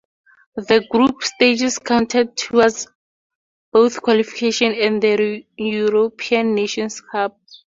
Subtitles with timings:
[0.55, 2.87] The group stages counted towards
[3.71, 7.37] both qualification and the European Nations Cup.